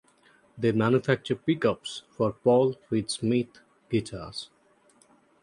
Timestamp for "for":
2.09-2.31